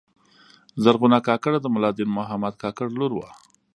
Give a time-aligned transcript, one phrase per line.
[0.83, 3.29] زرغونه کاکړه د ملا دین محمد کاکړ لور وه.